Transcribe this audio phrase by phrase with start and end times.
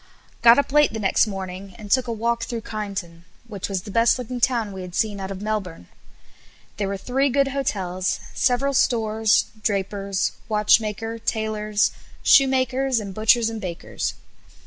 [0.41, 3.91] Got up late the next morning, and took a walk through Kyneton, which was the
[3.91, 5.89] best looking town we had seen out of Melbourne.
[6.77, 11.91] There were three good hotels, several stores, drapers, watchmaker, tailors,
[12.23, 14.15] shoemakers, and butchers, and bakers.